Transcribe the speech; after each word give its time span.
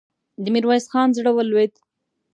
د 0.43 0.45
ميرويس 0.53 0.85
خان 0.91 1.09
زړه 1.17 1.31
ولوېد. 1.33 1.73